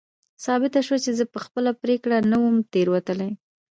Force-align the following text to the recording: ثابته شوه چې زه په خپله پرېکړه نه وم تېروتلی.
ثابته 0.43 0.79
شوه 0.87 0.97
چې 1.05 1.11
زه 1.19 1.25
په 1.33 1.39
خپله 1.45 1.71
پرېکړه 1.81 2.17
نه 2.31 2.37
وم 2.43 2.55
تېروتلی. 2.73 3.31